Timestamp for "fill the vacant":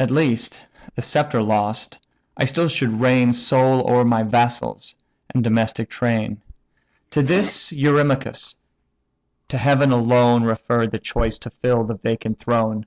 11.50-12.40